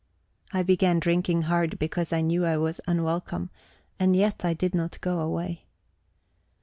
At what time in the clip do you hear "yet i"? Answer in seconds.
4.15-4.55